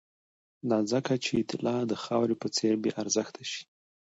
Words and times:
دا 0.69 0.79
ځکه 0.91 1.13
چې 1.25 1.35
طلا 1.49 1.77
د 1.87 1.93
خاورې 2.03 2.35
په 2.41 2.47
څېر 2.55 2.73
بې 2.83 2.91
ارزښته 3.01 3.43
شي 3.51 3.63